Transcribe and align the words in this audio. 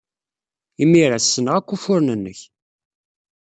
Imir-a, 0.83 1.19
ssneɣ 1.19 1.55
akk 1.57 1.69
ufuren-nnek! 1.75 2.39